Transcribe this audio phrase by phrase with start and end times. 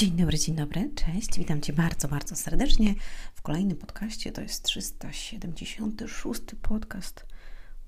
[0.00, 2.94] Dzień dobry, dzień dobry, cześć, witam Cię bardzo, bardzo serdecznie
[3.34, 4.32] w kolejnym podcaście.
[4.32, 7.26] To jest 376 podcast.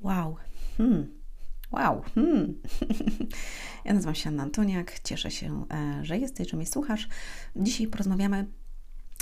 [0.00, 0.37] Wow,
[0.77, 1.06] hmm.
[1.71, 2.03] wow.
[2.14, 2.61] Hmm.
[3.85, 7.09] ja nazywam się Anna Antoniak, cieszę się, e, że jesteś, że mnie słuchasz.
[7.57, 8.46] Dzisiaj porozmawiamy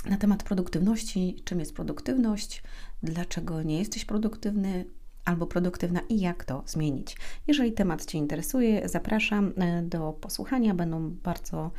[0.05, 2.63] na temat produktywności, czym jest produktywność,
[3.03, 4.85] dlaczego nie jesteś produktywny,
[5.25, 7.17] albo produktywna i jak to zmienić.
[7.47, 10.73] Jeżeli temat Cię interesuje, zapraszam e, do posłuchania.
[10.73, 11.71] Będą bardzo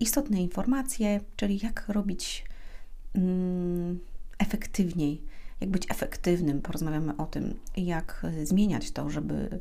[0.00, 2.44] istotne informacje, czyli jak robić
[3.14, 3.98] mm,
[4.38, 5.22] efektywniej,
[5.60, 6.62] jak być efektywnym.
[6.62, 9.60] Porozmawiamy o tym, jak zmieniać to, żeby,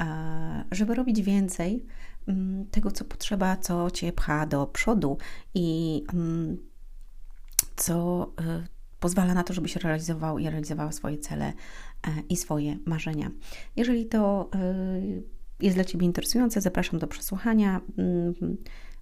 [0.00, 1.86] e, żeby robić więcej
[2.26, 5.18] mm, tego, co potrzeba, co Cię pcha do przodu
[5.54, 6.56] i mm,
[7.76, 8.64] co e,
[9.00, 11.52] pozwala na to, żebyś realizował i realizowała swoje cele
[12.28, 13.30] i swoje marzenia.
[13.76, 14.50] Jeżeli to
[15.60, 17.80] jest dla Ciebie interesujące, zapraszam do przesłuchania.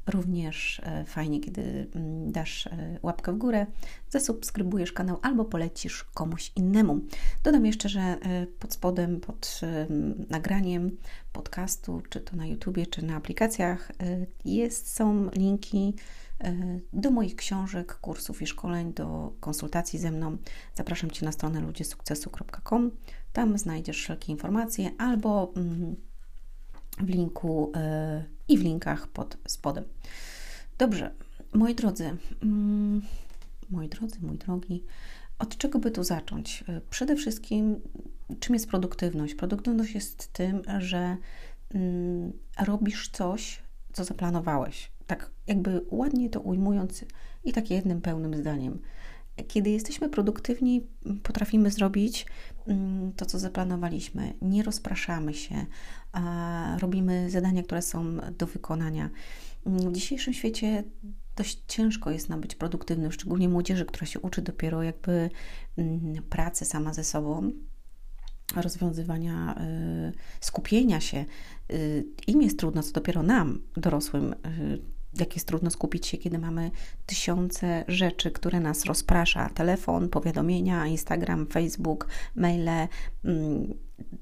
[0.07, 3.67] Również e, fajnie, kiedy mm, dasz e, łapkę w górę,
[4.11, 7.01] zasubskrybujesz kanał albo polecisz komuś innemu.
[7.43, 9.61] Dodam jeszcze, że e, pod spodem, pod
[10.31, 10.97] nagraniem
[11.33, 13.93] podcastu, czy to na YouTubie, czy na aplikacjach,
[14.45, 15.95] jest, są linki
[16.93, 20.37] do moich książek, kursów i szkoleń, do konsultacji ze mną.
[20.75, 22.91] Zapraszam Cię na stronę ludziesukcesu.com.
[23.33, 25.97] Tam znajdziesz wszelkie informacje albo mm,
[26.99, 27.73] w linku
[28.49, 29.85] i w linkach pod spodem.
[30.79, 31.11] Dobrze,
[31.53, 33.03] moi drodzy, mm,
[33.71, 34.85] moi drodzy, mój drogi,
[35.39, 36.65] od czego by tu zacząć?
[36.69, 37.81] E, przede wszystkim,
[38.41, 39.35] czym jest produktywność?
[39.35, 41.17] Produktywność jest tym, że
[41.75, 44.91] mm, robisz coś, co zaplanowałeś.
[45.07, 47.05] Tak jakby ładnie to ujmując
[47.45, 48.79] i tak jednym pełnym zdaniem.
[49.49, 50.87] Kiedy jesteśmy produktywni,
[51.23, 52.27] potrafimy zrobić
[52.67, 54.35] mm, to, co zaplanowaliśmy.
[54.43, 55.67] Nie rozpraszamy się,
[56.79, 59.11] robimy zadania, które są do wykonania.
[59.67, 60.85] W dzisiejszym świecie
[61.37, 65.31] dość ciężko jest nam być produktywnym, szczególnie młodzieży, która się uczy dopiero jakby
[65.77, 67.53] mm, pracy sama ze sobą
[68.57, 69.55] rozwiązywania,
[70.09, 71.25] y, skupienia się.
[71.73, 74.79] Y, Im jest trudno, co dopiero nam, dorosłym, y,
[75.21, 76.71] jak jest trudno skupić się, kiedy mamy
[77.07, 79.51] tysiące rzeczy, które nas rozprasza.
[79.51, 82.89] Telefon, powiadomienia, Instagram, Facebook, maile,
[83.25, 83.75] mm,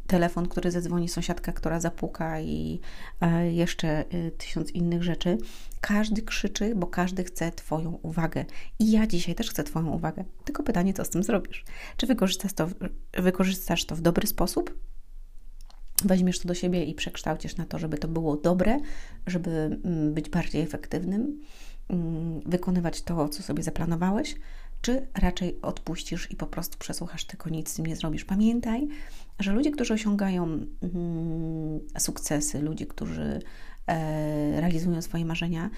[0.06, 2.80] telefon, który zadzwoni, sąsiadka, która zapuka i
[3.20, 5.38] e, jeszcze e, tysiąc innych rzeczy.
[5.80, 8.44] Każdy krzyczy, bo każdy chce Twoją uwagę.
[8.78, 10.24] I ja dzisiaj też chcę Twoją uwagę.
[10.44, 11.64] Tylko pytanie, co z tym zrobisz?
[11.96, 12.68] Czy wykorzystasz to,
[13.12, 14.93] wykorzystasz to w dobry sposób?
[16.04, 18.78] Weźmiesz to do siebie i przekształcisz na to, żeby to było dobre,
[19.26, 19.50] żeby
[19.84, 21.40] mm, być bardziej efektywnym,
[21.88, 24.36] mm, wykonywać to, co sobie zaplanowałeś,
[24.82, 28.24] czy raczej odpuścisz i po prostu przesłuchasz tylko nic z tym nie zrobisz.
[28.24, 28.88] Pamiętaj,
[29.38, 33.40] że ludzie, którzy osiągają mm, sukcesy, ludzie, którzy
[33.86, 35.70] e, realizują swoje marzenia,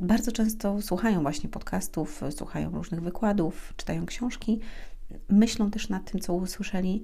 [0.00, 4.60] bardzo często słuchają właśnie podcastów, słuchają różnych wykładów, czytają książki,
[5.28, 7.02] myślą też nad tym, co usłyszeli,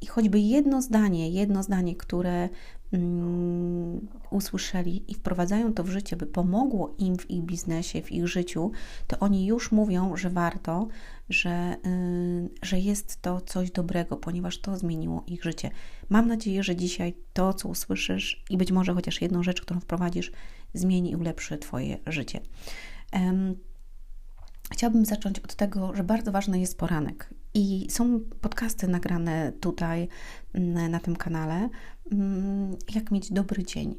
[0.00, 2.48] I choćby jedno zdanie, jedno zdanie, które
[2.92, 8.28] mm, usłyszeli i wprowadzają to w życie, by pomogło im w ich biznesie, w ich
[8.28, 8.70] życiu,
[9.06, 10.88] to oni już mówią, że warto,
[11.28, 15.70] że, y, że jest to coś dobrego, ponieważ to zmieniło ich życie.
[16.08, 20.32] Mam nadzieję, że dzisiaj to, co usłyszysz i być może chociaż jedną rzecz, którą wprowadzisz,
[20.74, 22.40] zmieni i ulepszy Twoje życie.
[24.72, 27.34] Chciałabym zacząć od tego, że bardzo ważny jest poranek.
[27.54, 30.08] I są podcasty nagrane tutaj
[30.52, 31.68] mm, na tym kanale,
[32.12, 33.94] mm, jak mieć dobry dzień.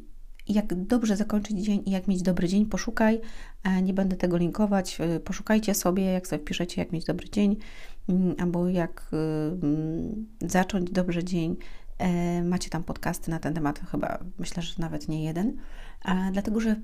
[0.48, 3.22] Jak dobrze zakończyć dzień i jak mieć dobry dzień, poszukaj.
[3.64, 5.02] E, nie będę tego linkować.
[5.02, 7.58] E, poszukajcie sobie, jak sobie wpiszecie, jak mieć dobry dzień,
[8.10, 9.12] mm, albo jak
[10.42, 11.56] zacząć dobrze dzień.
[11.98, 15.58] E, macie tam podcasty na ten temat, chyba myślę, że nawet nie jeden,
[16.32, 16.76] dlatego że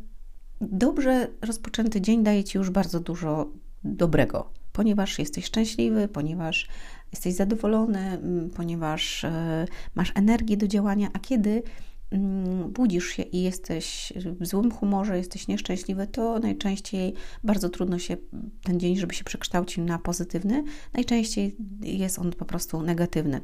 [0.61, 3.51] dobrze rozpoczęty dzień daje Ci już bardzo dużo
[3.83, 6.67] dobrego, ponieważ jesteś szczęśliwy, ponieważ
[7.11, 9.65] jesteś zadowolony, mm, ponieważ e,
[9.95, 11.63] masz energię do działania, a kiedy
[12.11, 17.13] mm, budzisz się i jesteś w złym humorze, jesteś nieszczęśliwy, to najczęściej
[17.43, 18.17] bardzo trudno się
[18.63, 20.63] ten dzień, żeby się przekształcił na pozytywny,
[20.93, 23.41] najczęściej jest on po prostu negatywny.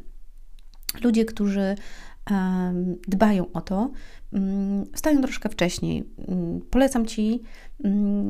[1.03, 1.75] Ludzie, którzy
[3.07, 3.91] dbają o to,
[4.33, 6.03] mm, wstają troszkę wcześniej.
[6.69, 7.41] Polecam Ci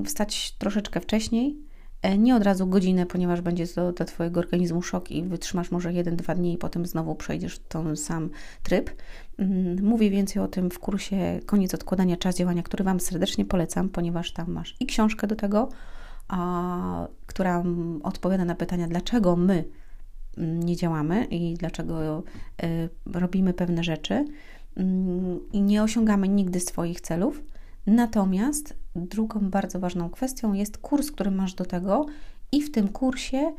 [0.06, 1.67] wstać troszeczkę wcześniej,
[2.16, 6.36] nie od razu godzinę, ponieważ będzie to dla Twojego organizmu szok i wytrzymasz może jeden-dwa
[6.36, 8.30] dni i potem znowu przejdziesz ten sam
[8.64, 8.90] tryb.
[9.38, 13.90] Mm, mówię więcej o tym w kursie Koniec odkładania, czas działania, który Wam serdecznie polecam,
[13.90, 15.70] ponieważ tam masz i książkę do tego,
[16.28, 17.64] a, która
[18.04, 19.64] odpowiada na pytania, dlaczego my
[20.38, 22.24] mm, nie działamy i dlaczego
[22.64, 24.84] y, robimy pewne rzeczy y,
[25.52, 27.42] i nie osiągamy nigdy swoich celów.
[27.88, 32.06] Natomiast drugą bardzo ważną kwestią jest kurs, który masz do tego,
[32.52, 33.54] i w tym kursie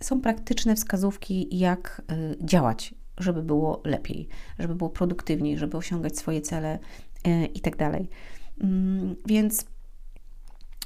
[0.00, 4.28] są praktyczne wskazówki, jak e, działać, żeby było lepiej,
[4.58, 6.78] żeby było produktywniej, żeby osiągać swoje cele
[7.24, 7.76] e, i tak.
[8.60, 9.64] Mm, więc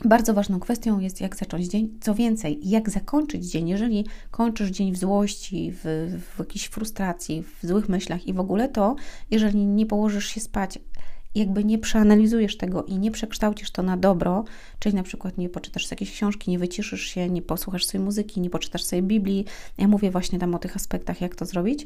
[0.05, 1.99] bardzo ważną kwestią jest, jak zacząć dzień.
[2.01, 3.69] Co więcej, jak zakończyć dzień.
[3.69, 5.85] Jeżeli kończysz dzień w złości, w,
[6.35, 8.97] w jakiejś frustracji, w złych myślach i w ogóle, to
[9.31, 10.79] jeżeli nie położysz się spać
[11.35, 14.45] jakby nie przeanalizujesz tego i nie przekształcisz to na dobro,
[14.79, 18.51] czyli na przykład nie poczytasz jakiejś książki, nie wyciszysz się, nie posłuchasz sobie muzyki, nie
[18.51, 19.45] poczytasz sobie Biblii,
[19.79, 21.85] ja mówię właśnie tam o tych aspektach, jak to zrobić,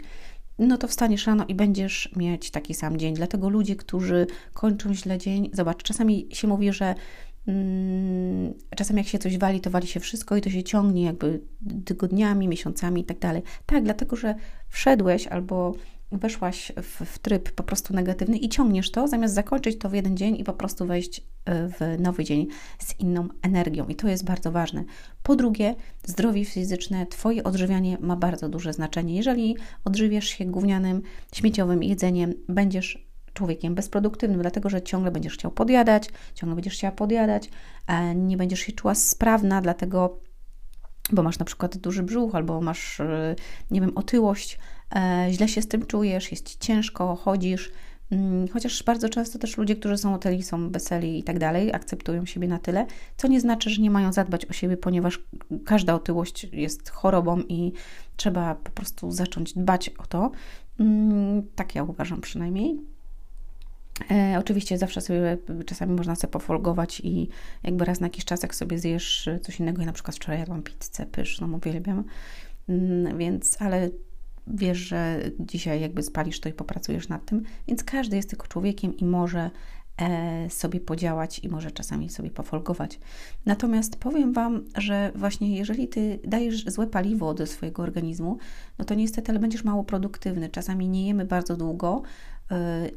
[0.59, 3.15] no to wstaniesz rano i będziesz mieć taki sam dzień.
[3.15, 6.95] Dlatego ludzie, którzy kończą źle dzień, zobacz, czasami się mówi, że
[7.47, 11.41] mm, czasami jak się coś wali, to wali się wszystko i to się ciągnie jakby
[11.85, 13.43] tygodniami, miesiącami i tak dalej.
[13.67, 14.35] Tak, dlatego, że
[14.69, 15.75] wszedłeś albo
[16.13, 20.17] weszłaś w, w, tryb po prostu negatywny i ciągniesz to, zamiast zakończyć to w jeden
[20.17, 22.47] dzień i po prostu wejść e, w nowy dzień
[22.79, 23.87] z inną energią.
[23.87, 24.85] I to jest bardzo ważne.
[25.23, 25.75] Po drugie,
[26.05, 29.17] zdrowie fizyczne, Twoje odżywianie ma bardzo duże znaczenie.
[29.17, 31.03] Jeżeli odżywiasz się gównianym,
[31.35, 37.51] śmieciowym jedzeniem, będziesz człowiekiem bezproduktywnym, dlatego że ciągle będziesz chciał podjadać, ciągle będziesz chciała podjadać,
[38.15, 40.21] nie będziesz się czuła sprawna, dlatego
[41.13, 43.37] bo masz na przykład duży brzuch albo masz, e,
[43.71, 44.59] nie wiem, otyłość, e,
[45.31, 47.73] źle się z tym czujesz, jest ci ciężko, chodzisz.
[48.11, 52.27] Mm, chociaż bardzo często też ludzie, którzy są otyli, są weseli i tak dalej, akceptują
[52.27, 52.87] siebie na tyle,
[53.17, 55.21] co nie znaczy, że nie mają zadbać o siebie, ponieważ
[55.65, 57.73] każda otyłość jest chorobą i
[58.17, 60.31] trzeba po prostu zacząć dbać o to.
[60.81, 62.81] Mm, tak ja uważam przynajmniej.
[64.11, 67.29] E, oczywiście zawsze sobie, czasami można sobie pofolgować i
[67.63, 70.63] jakby raz na jakiś czas, jak sobie zjesz coś innego, ja na przykład wczoraj jadłam
[70.63, 72.05] pizzę pyszną, uwielbiam,
[72.69, 73.91] mm, więc, ale
[74.55, 78.97] wiesz, że dzisiaj jakby spalisz to i popracujesz nad tym, więc każdy jest tylko człowiekiem
[78.97, 79.51] i może
[79.97, 83.01] e, sobie podziałać i może czasami sobie pofolgować.
[83.47, 88.39] Natomiast powiem Wam, że właśnie jeżeli Ty dajesz złe paliwo do swojego organizmu,
[88.79, 90.49] no to niestety, ale będziesz mało produktywny.
[90.49, 92.03] Czasami nie jemy bardzo długo,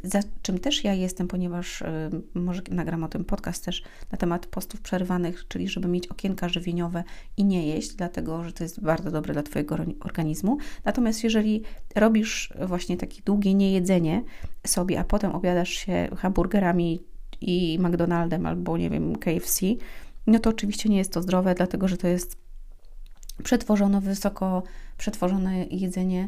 [0.03, 4.45] za czym też ja jestem, ponieważ e, może nagram o tym podcast też na temat
[4.45, 7.03] postów przerwanych, czyli żeby mieć okienka żywieniowe
[7.37, 10.57] i nie jeść, dlatego że to jest bardzo dobre dla Twojego organizmu.
[10.85, 11.63] Natomiast jeżeli
[11.95, 14.23] robisz właśnie takie długie niejedzenie
[14.67, 17.03] sobie, a potem obiadasz się hamburgerami
[17.41, 19.65] i McDonaldem albo nie wiem, KFC,
[20.27, 22.37] no to oczywiście nie jest to zdrowe, dlatego że to jest
[23.43, 24.63] przetworzone, wysoko
[24.97, 26.27] przetworzone jedzenie,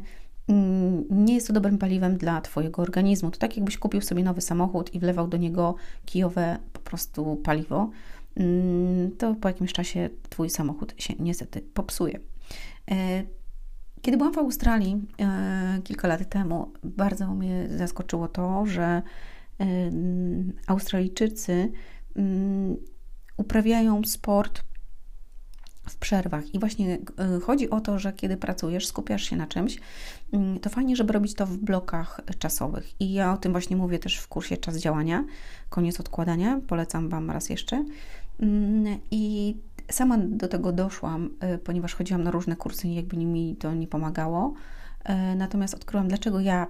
[1.09, 3.31] nie jest to dobrym paliwem dla Twojego organizmu.
[3.31, 5.75] To tak jakbyś kupił sobie nowy samochód i wlewał do niego
[6.05, 7.89] kijowe po prostu paliwo,
[8.35, 12.19] mm, to po jakimś czasie Twój samochód się niestety popsuje.
[12.91, 13.23] E,
[14.01, 19.91] kiedy byłam w Australii e, kilka lat temu, bardzo mnie zaskoczyło to, że e,
[20.67, 21.71] Australijczycy
[22.15, 22.77] mm,
[23.37, 24.63] uprawiają sport
[25.85, 26.53] w przerwach.
[26.55, 26.97] I właśnie
[27.37, 29.77] y, chodzi o to, że kiedy pracujesz, skupiasz się na czymś,
[30.33, 33.01] mm, to fajnie, żeby robić to w blokach czasowych.
[33.01, 35.23] I ja o tym właśnie mówię też w kursie Czas Działania,
[35.69, 36.61] koniec odkładania.
[36.67, 37.85] Polecam Wam raz jeszcze.
[38.39, 39.55] Mm, I
[39.91, 43.87] sama do tego doszłam, y, ponieważ chodziłam na różne kursy i jakby mi to nie
[43.87, 44.53] pomagało.
[45.03, 46.67] E, natomiast odkryłam, dlaczego ja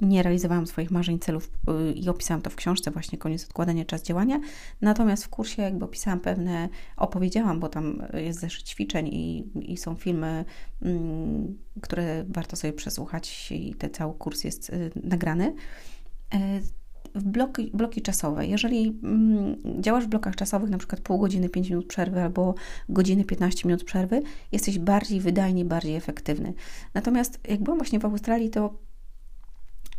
[0.00, 1.50] nie realizowałam swoich marzeń, celów
[1.90, 4.40] y, i opisałam to w książce, właśnie koniec odkładania, czas działania.
[4.80, 9.94] Natomiast w kursie jakby opisałam pewne, opowiedziałam, bo tam jest zeszyt ćwiczeń i, i są
[9.94, 10.44] filmy,
[10.82, 15.54] mm, które warto sobie przesłuchać i ten cały kurs jest y, nagrany
[16.34, 16.60] e,
[17.14, 18.46] w bloki, bloki czasowe.
[18.46, 22.54] Jeżeli mm, działasz w blokach czasowych, na przykład pół godziny, 5 minut przerwy albo
[22.88, 26.54] godziny, 15 minut przerwy, jesteś bardziej wydajny, bardziej efektywny.
[26.94, 28.74] Natomiast jak byłam właśnie w Australii, to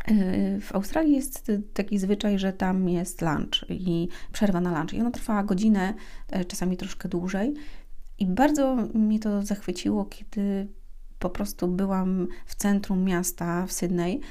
[0.07, 4.93] yy, w Australii jest taki zwyczaj, że tam jest lunch i przerwa na lunch.
[4.93, 5.93] I ona trwała godzinę,
[6.29, 7.53] e, czasami troszkę dłużej.
[8.19, 10.67] I bardzo mnie to zachwyciło, kiedy
[11.19, 14.21] po prostu byłam w centrum miasta w Sydney,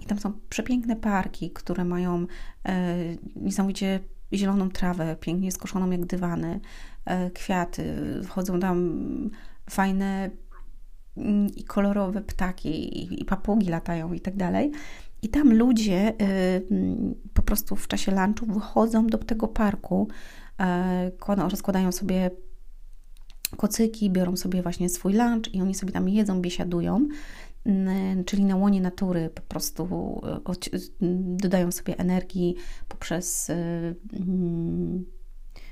[0.00, 2.26] i tam są przepiękne parki, które mają
[2.64, 2.96] e,
[3.36, 4.00] niesamowicie
[4.32, 6.60] zieloną trawę, pięknie skoszoną jak dywany,
[7.04, 7.94] e, kwiaty.
[8.24, 9.30] Wchodzą tam
[9.70, 10.30] fajne
[11.16, 14.72] mm, i kolorowe ptaki, i papugi latają i tak dalej.
[15.22, 20.08] I tam ludzie e, mm, po prostu w czasie lunchu wychodzą do tego parku,
[21.48, 22.30] rozkładają sobie
[23.56, 27.08] kocyki, biorą sobie właśnie swój lunch i oni sobie tam jedzą, biesiadują
[28.26, 29.88] czyli na łonie natury po prostu
[30.22, 30.54] e,
[31.36, 32.56] dodają sobie energii
[32.88, 33.94] poprzez, e,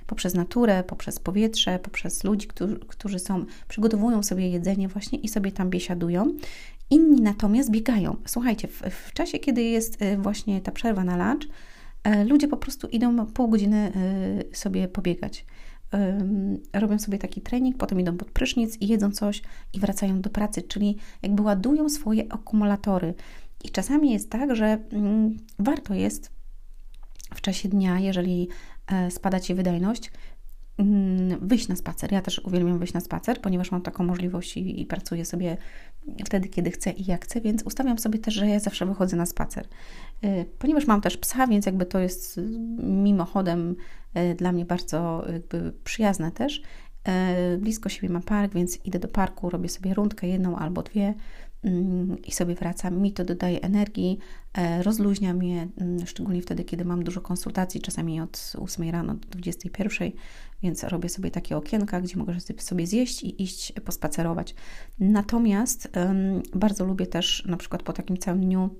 [0.06, 5.52] poprzez naturę, poprzez powietrze, poprzez ludzi, którzy, którzy są, przygotowują sobie jedzenie właśnie i sobie
[5.52, 6.34] tam biesiadują.
[6.90, 8.16] Inni natomiast biegają.
[8.26, 11.48] Słuchajcie, w, w czasie, kiedy jest e, właśnie ta przerwa na lunch,
[12.26, 13.92] ludzie po prostu idą pół godziny
[14.52, 15.46] sobie pobiegać
[16.72, 20.62] robią sobie taki trening, potem idą pod prysznic i jedzą coś i wracają do pracy,
[20.62, 23.14] czyli jakby ładują swoje akumulatory.
[23.64, 26.30] I czasami jest tak, że mm, warto jest
[27.34, 28.48] w czasie dnia, jeżeli
[28.86, 30.10] e, spada Ci wydajność,
[31.40, 32.12] wyjść na spacer.
[32.12, 35.56] Ja też uwielbiam wyjść na spacer, ponieważ mam taką możliwość i, i, pracuję sobie
[36.24, 39.26] wtedy, kiedy chcę i jak chcę, więc ustawiam sobie też, że ja zawsze wychodzę na
[39.26, 39.68] spacer.
[40.22, 42.40] E, ponieważ mam też psa, więc jakby to jest
[42.78, 43.76] mimochodem
[44.14, 46.62] e, dla mnie bardzo jakby przyjazne też.
[47.58, 51.14] Blisko siebie mam park, więc idę do parku, robię sobie rundkę, jedną albo dwie
[51.53, 51.53] Mm,
[52.26, 53.00] i sobie wracam.
[53.00, 54.18] Mi to dodaje energii,
[54.54, 59.28] e, rozluźnia mnie, mm, szczególnie wtedy, kiedy mam dużo konsultacji, czasami od 8 rano do
[59.28, 60.12] 21,
[60.62, 64.54] więc robię sobie takie okienka, gdzie mogę sobie zjeść i iść pospacerować.
[64.98, 65.88] Natomiast
[66.54, 68.70] bardzo lubię też na przykład po takim całym dniu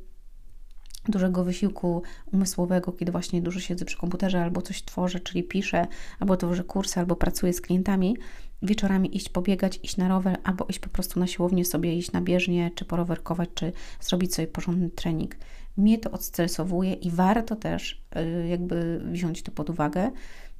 [1.09, 5.87] dużego wysiłku umysłowego, kiedy właśnie dużo siedzę przy komputerze albo coś tworzę, czyli piszę,
[6.21, 8.17] albo tworzę kursy, albo pracuję z klientami,
[8.63, 12.21] wieczorami iść pobiegać, iść na rower, albo iść po prostu na siłownię sobie, iść na
[12.21, 15.37] bieżnię, czy porowerkować, czy zrobić sobie porządny trening.
[15.77, 20.11] Mnie to odstresowuje i warto też y, jakby wziąć to pod uwagę,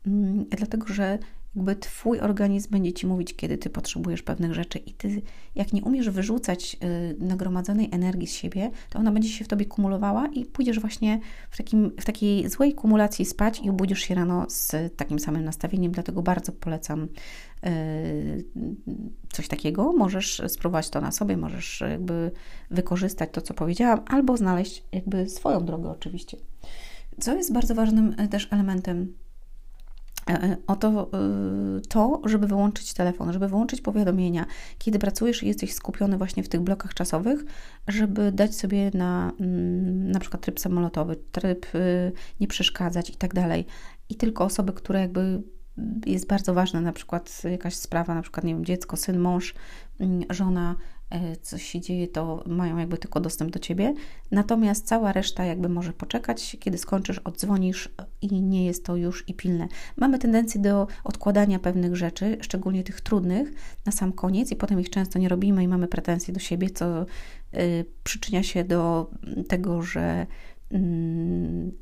[0.07, 1.19] mm, dlatego że
[1.57, 5.23] jakby Twój organizm będzie Ci mówić, kiedy Ty potrzebujesz pewnych rzeczy i Ty,
[5.55, 9.67] jak nie umiesz wyrzucać y, nagromadzonej energii z siebie, to ona będzie się w Tobie
[9.67, 11.21] kumulowała i pójdziesz właśnie
[11.51, 15.93] w, takim, w takiej złej kumulacji spać i obudzisz się rano z takim samym nastawieniem,
[15.93, 17.09] dlatego bardzo polecam
[17.67, 18.45] y,
[19.33, 19.93] coś takiego.
[19.93, 22.31] Możesz spróbować to na sobie, możesz jakby
[22.71, 26.37] wykorzystać to, co powiedziałam, albo znaleźć jakby swoją drogę oczywiście.
[27.21, 29.15] Co jest bardzo ważnym y, też elementem
[30.67, 34.47] o to, e, to, żeby wyłączyć telefon, żeby wyłączyć powiadomienia,
[34.79, 37.45] kiedy pracujesz i jesteś skupiony właśnie w tych blokach czasowych,
[37.89, 43.35] żeby dać sobie na mm, na przykład tryb samolotowy, tryb y, nie przeszkadzać i tak
[43.35, 43.67] dalej.
[44.09, 45.43] I tylko osoby, które jakby
[46.07, 49.55] jest bardzo ważne, na przykład jakaś sprawa, na przykład, nie wiem, dziecko, syn, mąż,
[50.01, 51.04] mm, żona, e,
[51.43, 53.95] coś się dzieje, to mają jakby tylko dostęp do ciebie.
[54.31, 57.89] Natomiast cała reszta jakby może poczekać, kiedy skończysz, odzwonisz
[58.21, 59.69] i nie jest to już i pilne.
[59.97, 63.49] Mamy tendencję do odkładania pewnych rzeczy, szczególnie tych trudnych,
[63.87, 67.07] na sam koniec i potem ich często nie robimy i mamy pretensje do siebie, co
[67.55, 69.11] y, przyczynia się do
[69.49, 70.27] tego, że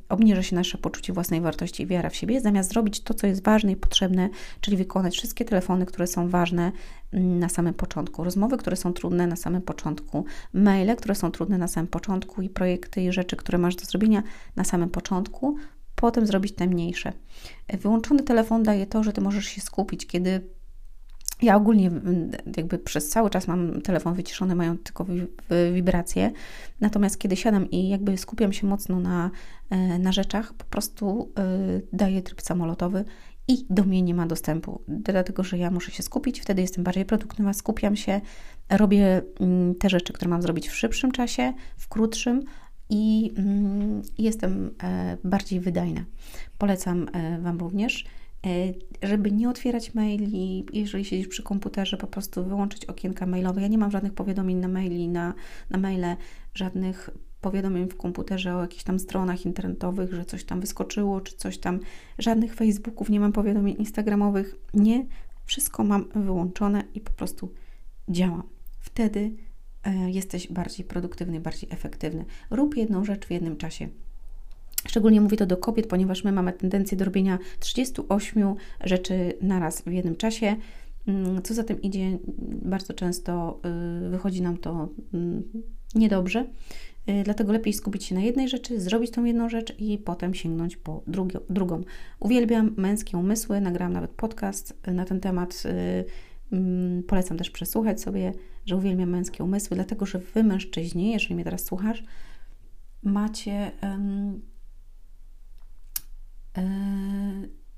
[0.08, 3.44] obniża się nasze poczucie własnej wartości i wiara w siebie, zamiast zrobić to, co jest
[3.44, 4.28] ważne i potrzebne,
[4.60, 6.72] czyli wykonać wszystkie telefony, które są ważne
[7.12, 11.58] mm, na samym początku, rozmowy, które są trudne na samym początku, maile, które są trudne
[11.58, 14.22] na samym początku i projekty i rzeczy, które masz do zrobienia
[14.56, 15.56] na samym początku,
[15.94, 17.12] potem zrobić te mniejsze.
[17.80, 20.40] Wyłączony telefon daje to, że ty możesz się skupić, kiedy
[21.42, 21.90] ja ogólnie
[22.56, 25.06] jakby przez cały czas mam telefon wyciszony, mają tylko
[25.74, 26.30] wibracje.
[26.80, 29.30] Natomiast kiedy siadam i jakby skupiam się mocno na,
[29.70, 33.04] e, na rzeczach, po prostu e, daję tryb samolotowy
[33.48, 37.04] i do mnie nie ma dostępu, dlatego że ja muszę się skupić, wtedy jestem bardziej
[37.04, 38.20] produktywna, skupiam się,
[38.70, 42.42] robię mm, te rzeczy, które mam zrobić w szybszym czasie, w krótszym
[42.90, 46.04] i mm, jestem e, bardziej wydajna.
[46.58, 47.06] Polecam
[47.42, 48.04] Wam również.
[48.46, 48.72] E,
[49.02, 53.62] żeby nie otwierać maili, jeżeli siedzisz przy komputerze, po prostu wyłączyć okienka mailowe.
[53.62, 55.34] Ja nie mam żadnych powiadomień na maili, na,
[55.70, 56.16] na maile,
[56.54, 61.58] żadnych powiadomień w komputerze o jakichś tam stronach internetowych, że coś tam wyskoczyło, czy coś
[61.58, 61.80] tam,
[62.18, 64.56] żadnych Facebooków, nie mam powiadomień Instagramowych.
[64.74, 65.06] Nie,
[65.44, 67.52] wszystko mam wyłączone i po prostu
[68.08, 68.42] działam.
[68.80, 69.32] Wtedy
[69.84, 72.24] e, jesteś bardziej produktywny, bardziej efektywny.
[72.50, 73.88] Rób jedną rzecz w jednym czasie.
[74.86, 79.92] Szczególnie mówię to do kobiet, ponieważ my mamy tendencję do robienia 38 rzeczy naraz w
[79.92, 80.56] jednym czasie.
[81.06, 82.18] Mm, co za tym idzie,
[82.62, 83.60] bardzo często
[84.06, 85.42] y, wychodzi nam to mm,
[85.94, 86.46] niedobrze.
[87.08, 90.76] Y, dlatego lepiej skupić się na jednej rzeczy, zrobić tą jedną rzecz i potem sięgnąć
[90.76, 91.82] po drugi, drugą.
[92.20, 95.62] Uwielbiam męskie umysły, nagrałam nawet podcast na ten temat.
[95.64, 96.04] Y,
[96.52, 98.32] mm, polecam też przesłuchać sobie,
[98.66, 102.04] że uwielbiam męskie umysły, dlatego że wy, mężczyźni, jeżeli mnie teraz słuchasz,
[103.02, 103.70] macie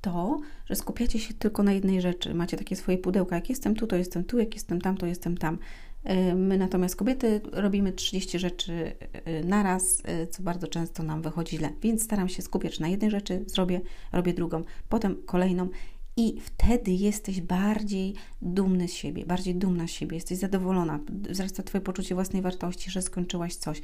[0.00, 2.35] to, że skupiacie się tylko na jednej rzeczy.
[2.35, 3.37] Macie takie swoje pudełka.
[3.37, 5.59] Jak jestem tu, to jestem tu, jak jestem tam, to jestem tam.
[6.04, 11.71] E, my natomiast kobiety robimy 30 rzeczy e, naraz, co bardzo często nam wychodzi źle.
[11.83, 13.81] Więc staram się skupiać na jednej rzeczy, zrobię,
[14.12, 15.69] robię drugą, potem kolejną
[16.16, 21.83] i wtedy jesteś bardziej dumny z siebie, bardziej dumna z siebie, jesteś zadowolona, wzrasta Twoje
[21.83, 23.83] poczucie własnej wartości, że skończyłaś coś,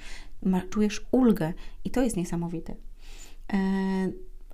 [0.71, 1.53] czujesz ulgę
[1.85, 2.75] i to jest niesamowite.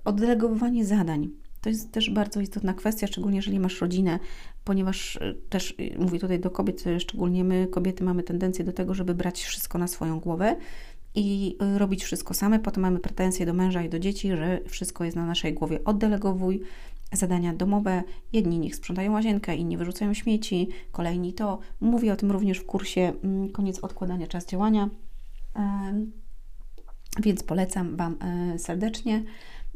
[0.05, 1.29] Oddelegowywanie zadań.
[1.61, 4.19] To jest też bardzo istotna kwestia, szczególnie jeżeli masz rodzinę,
[4.63, 8.73] ponieważ e, też e, mówię tutaj do kobiet, e, szczególnie my, kobiety, mamy tendencję do
[8.73, 10.55] tego, żeby brać wszystko na swoją głowę
[11.15, 12.59] i robić wszystko same.
[12.59, 15.83] Potem mamy pretensje do męża i do dzieci, że wszystko jest na naszej głowie.
[15.83, 16.61] Oddelegowuj
[17.11, 18.03] zadania domowe.
[18.33, 21.59] Jedni niech sprzątają łazienkę, inni wyrzucają śmieci, kolejni to.
[21.81, 24.89] Mówię o tym również w kursie mm, Koniec odkładania, czas działania.
[27.21, 28.17] Więc polecam Wam
[28.57, 29.23] serdecznie.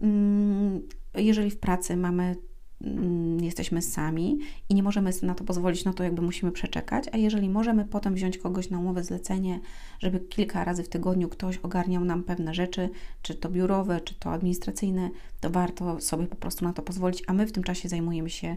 [0.02, 0.82] Mm,
[1.16, 2.36] jeżeli w pracy mamy
[2.84, 4.40] Mm, jesteśmy sami
[4.70, 8.14] i nie możemy na to pozwolić, no to jakby musimy przeczekać, a jeżeli możemy potem
[8.14, 9.60] wziąć kogoś na umowę zlecenie,
[10.00, 12.90] żeby kilka razy w tygodniu ktoś ogarniał nam pewne rzeczy,
[13.22, 17.34] czy to biurowe, czy to administracyjne, to warto sobie po prostu na to pozwolić, a
[17.34, 18.56] my w tym czasie zajmujemy się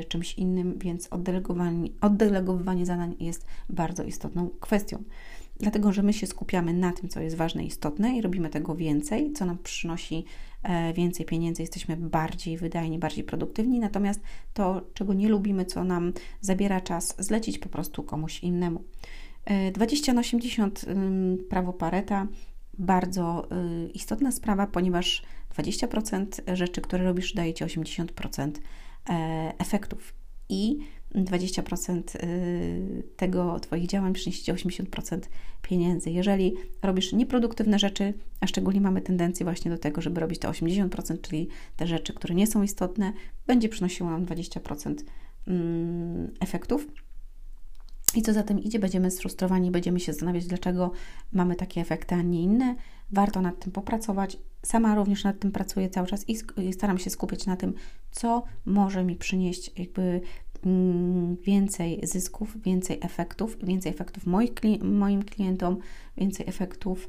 [0.00, 5.02] y, czymś innym, więc oddelegowanie, oddelegowywanie zadań jest bardzo istotną kwestią.
[5.60, 8.74] Dlatego że my się skupiamy na tym, co jest ważne i istotne i robimy tego
[8.74, 10.24] więcej, co nam przynosi
[10.94, 14.20] więcej pieniędzy, jesteśmy bardziej wydajni, bardziej produktywni, natomiast
[14.54, 18.84] to, czego nie lubimy, co nam zabiera czas, zlecić po prostu komuś innemu.
[19.72, 20.84] 20 e, na 80
[21.50, 22.26] prawo Pareta
[22.78, 23.48] bardzo
[23.86, 25.22] y, istotna sprawa, ponieważ
[25.56, 28.50] 20% rzeczy, które robisz, daje Ci 80%
[29.08, 30.14] e, efektów.
[30.48, 30.78] I
[31.14, 35.20] 20% y, tego Twoich działań przyniesie Ci 80%
[35.62, 36.10] pieniędzy.
[36.10, 41.20] Jeżeli robisz nieproduktywne rzeczy, a szczególnie mamy tendencję właśnie do tego, żeby robić te 80%,
[41.20, 43.12] czyli te rzeczy, które nie są istotne,
[43.46, 44.94] będzie przynosiło nam 20%
[45.46, 46.86] mm, efektów.
[48.14, 50.90] I co za tym idzie, będziemy sfrustrowani, będziemy się zastanawiać, dlaczego
[51.32, 52.74] mamy takie efekty, a nie inne.
[53.10, 54.36] Warto nad tym popracować.
[54.62, 56.36] Sama również nad tym pracuję cały czas i
[56.72, 57.74] staram się skupiać na tym,
[58.10, 60.20] co może mi przynieść jakby
[61.42, 64.50] więcej zysków, więcej efektów, więcej efektów moich,
[64.82, 65.76] moim klientom,
[66.16, 67.08] więcej efektów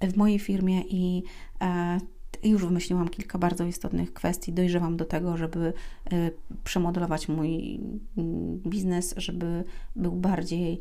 [0.00, 1.22] w mojej firmie i
[1.60, 1.98] e,
[2.42, 4.52] już wymyśliłam kilka bardzo istotnych kwestii.
[4.52, 5.72] Dojrzewam do tego, żeby
[6.12, 6.30] e,
[6.64, 7.80] przemodelować mój
[8.16, 9.64] mm, biznes, żeby
[9.96, 10.80] był bardziej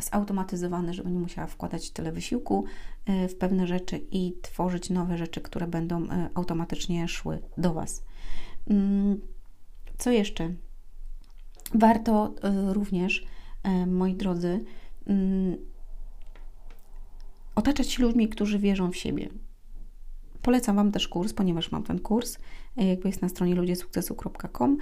[0.00, 2.64] zautomatyzowany, żeby nie musiała wkładać tyle wysiłku
[3.06, 8.02] e, w pewne rzeczy i tworzyć nowe rzeczy, które będą automatycznie szły do Was.
[8.66, 9.20] Um,
[9.98, 10.54] co jeszcze?
[11.74, 12.34] Warto
[12.70, 13.26] y, również,
[13.66, 14.64] y, moi drodzy,
[15.10, 15.58] y,
[17.54, 19.28] otaczać się ludźmi, którzy wierzą w siebie.
[20.42, 22.38] Polecam Wam też kurs, ponieważ mam ten kurs,
[22.76, 24.76] jakby jest na stronie ludziesukcesu.com,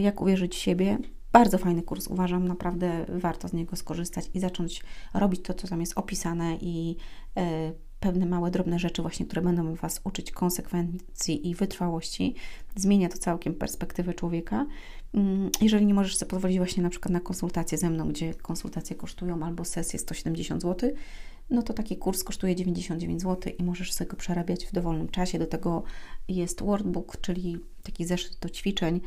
[0.00, 0.98] jak uwierzyć w siebie.
[1.32, 4.82] Bardzo fajny kurs, uważam, naprawdę warto z niego skorzystać i zacząć
[5.14, 6.96] robić to, co tam jest opisane i
[8.06, 12.34] pewne małe, drobne rzeczy właśnie, które będą Was uczyć konsekwencji i wytrwałości.
[12.76, 14.66] Zmienia to całkiem perspektywę człowieka.
[15.14, 18.96] Mm, jeżeli nie możesz sobie pozwolić właśnie na przykład na konsultację ze mną, gdzie konsultacje
[18.96, 20.90] kosztują albo sesje 170 zł,
[21.50, 25.38] no to taki kurs kosztuje 99 zł i możesz sobie go przerabiać w dowolnym czasie.
[25.38, 25.82] Do tego
[26.28, 29.00] jest workbook, czyli taki zeszyt do ćwiczeń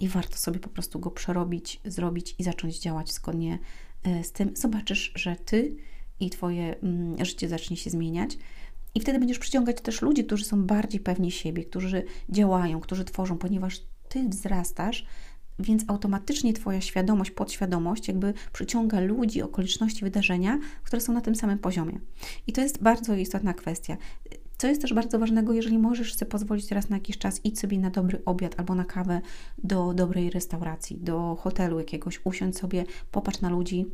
[0.00, 3.58] i warto sobie po prostu go przerobić, zrobić i zacząć działać zgodnie
[4.02, 4.56] e, z tym.
[4.56, 5.76] Zobaczysz, że Ty
[6.20, 8.38] i Twoje mm, życie zacznie się zmieniać.
[8.94, 13.38] I wtedy będziesz przyciągać też ludzi, którzy są bardziej pewni siebie, którzy działają, którzy tworzą,
[13.38, 15.06] ponieważ Ty wzrastasz,
[15.58, 21.58] więc automatycznie Twoja świadomość, podświadomość jakby przyciąga ludzi, okoliczności, wydarzenia, które są na tym samym
[21.58, 22.00] poziomie.
[22.46, 23.96] I to jest bardzo istotna kwestia.
[24.58, 27.78] Co jest też bardzo ważnego, jeżeli możesz sobie pozwolić raz na jakiś czas, idź sobie
[27.78, 29.20] na dobry obiad albo na kawę
[29.58, 33.86] do dobrej restauracji, do hotelu jakiegoś, usiądź sobie, popatrz na ludzi,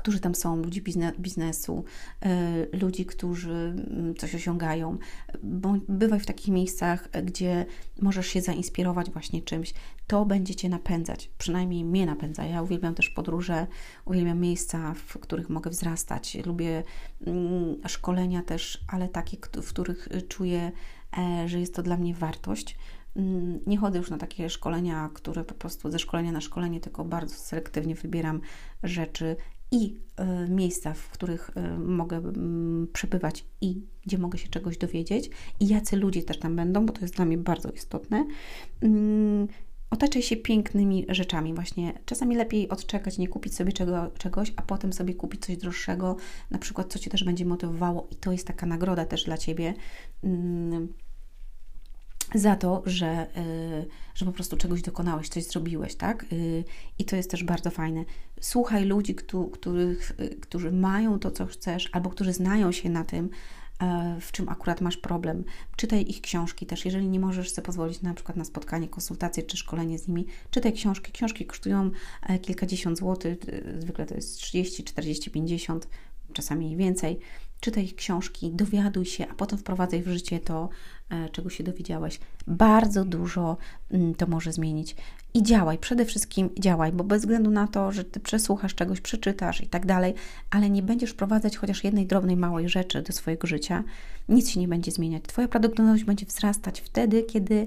[0.00, 0.82] którzy tam są, ludzi
[1.18, 1.84] biznesu,
[2.20, 4.98] e, ludzi, którzy mm, coś osiągają.
[5.88, 7.66] Bywaj w takich miejscach, gdzie
[8.00, 9.74] możesz się zainspirować właśnie czymś.
[10.06, 12.44] To będzie Cię napędzać, przynajmniej mnie napędza.
[12.44, 13.66] Ja uwielbiam też podróże,
[14.04, 16.38] uwielbiam miejsca, w których mogę wzrastać.
[16.46, 16.82] Lubię
[17.26, 20.72] mm, szkolenia też, ale takie, w których czuję,
[21.18, 22.76] e, że jest to dla mnie wartość.
[23.16, 27.04] Mm, nie chodzę już na takie szkolenia, które po prostu ze szkolenia na szkolenie, tylko
[27.04, 28.40] bardzo selektywnie wybieram
[28.82, 29.36] rzeczy
[29.70, 29.94] i
[30.46, 32.22] y, miejsca, w których y, mogę
[32.92, 35.30] przebywać i gdzie mogę się czegoś dowiedzieć,
[35.60, 38.26] i jacy ludzie też tam będą, bo to jest dla mnie bardzo istotne.
[38.80, 39.48] Mm,
[39.90, 41.54] otaczaj się pięknymi rzeczami.
[41.54, 46.16] Właśnie czasami lepiej odczekać, nie kupić sobie czego, czegoś, a potem sobie kupić coś droższego,
[46.50, 49.74] na przykład co Cię też będzie motywowało, i to jest taka nagroda też dla Ciebie.
[52.34, 56.26] Za to, że, y, że po prostu czegoś dokonałeś, coś zrobiłeś, tak?
[56.32, 56.64] Y,
[56.98, 58.04] I to jest też bardzo fajne.
[58.40, 59.14] Słuchaj ludzi,
[59.52, 63.30] których, y, którzy mają to, co chcesz, albo którzy znają się na tym,
[63.80, 65.44] e, w czym akurat masz problem.
[65.76, 66.84] Czytaj ich książki też.
[66.84, 70.72] Jeżeli nie możesz sobie pozwolić na przykład na spotkanie, konsultację czy szkolenie z nimi, czytaj
[70.72, 71.12] książki.
[71.12, 71.90] Książki kosztują
[72.22, 73.38] e, kilkadziesiąt złotych,
[73.78, 75.88] zwykle to jest 30, 40, 50,
[76.32, 77.20] czasami więcej
[77.60, 80.68] czytaj książki, dowiaduj się, a potem wprowadzaj w życie to, e,
[81.32, 82.20] czego się dowiedziałeś.
[82.46, 83.56] Bardzo dużo
[83.90, 84.96] mm, to może zmienić.
[85.34, 89.60] I działaj, przede wszystkim działaj, bo bez względu na to, że ty przesłuchasz czegoś, przeczytasz
[89.60, 90.14] i tak dalej,
[90.50, 93.84] ale nie będziesz wprowadzać chociaż jednej drobnej, małej rzeczy do swojego życia,
[94.28, 95.22] nic się nie będzie zmieniać.
[95.26, 97.66] Twoja produktywność będzie wzrastać wtedy, kiedy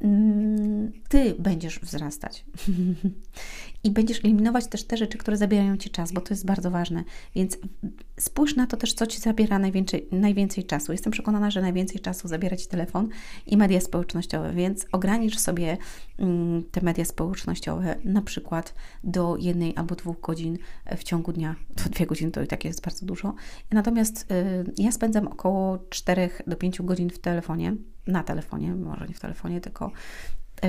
[0.00, 0.59] mm,
[1.08, 2.44] ty będziesz wzrastać.
[3.84, 7.04] I będziesz eliminować też te rzeczy, które zabierają ci czas, bo to jest bardzo ważne.
[7.34, 7.58] Więc
[8.18, 10.92] spójrz na to też, co ci zabiera najwięcej, najwięcej czasu.
[10.92, 13.08] Jestem przekonana, że najwięcej czasu zabiera ci telefon
[13.46, 15.76] i media społecznościowe, więc ogranicz sobie
[16.18, 18.74] mm, te media społecznościowe na przykład
[19.04, 20.58] do jednej albo dwóch godzin
[20.96, 21.56] w ciągu dnia.
[21.76, 23.34] To dwie godziny to i tak jest bardzo dużo.
[23.70, 27.76] Natomiast y, ja spędzam około 4 do 5 godzin w telefonie,
[28.06, 29.92] na telefonie, może nie w telefonie, tylko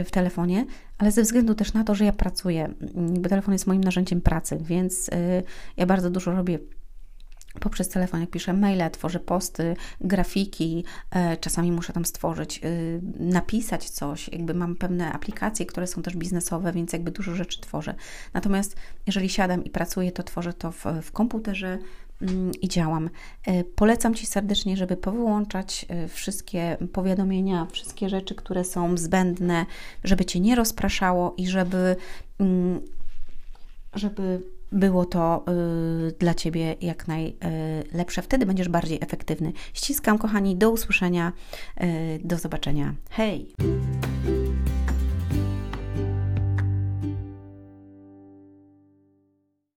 [0.05, 0.65] w telefonie,
[0.97, 4.57] ale ze względu też na to, że ja pracuję, bo telefon jest moim narzędziem pracy,
[4.61, 5.43] więc y,
[5.77, 6.59] ja bardzo dużo robię
[7.59, 13.89] poprzez telefon, jak piszę maile, tworzę posty, grafiki, e, czasami muszę tam stworzyć, y, napisać
[13.89, 17.95] coś, jakby mam pewne aplikacje, które są też biznesowe, więc jakby dużo rzeczy tworzę.
[18.33, 18.75] Natomiast
[19.07, 22.10] jeżeli siadam i pracuję, to tworzę to w, w komputerze, Mm,
[22.61, 23.09] i działam.
[23.45, 29.65] E, polecam Ci serdecznie, żeby powyłączać e, wszystkie powiadomienia, wszystkie rzeczy, które są zbędne,
[30.03, 31.95] żeby Cię nie rozpraszało i żeby,
[32.39, 32.81] mm,
[33.93, 38.21] żeby było to e, dla Ciebie jak najlepsze.
[38.21, 39.53] Wtedy będziesz bardziej efektywny.
[39.73, 41.31] Ściskam, kochani, do usłyszenia,
[42.23, 42.95] do zobaczenia.
[43.09, 43.55] Hej!